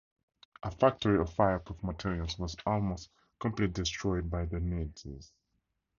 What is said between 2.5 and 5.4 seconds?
almost completely destroyed by the Nazis.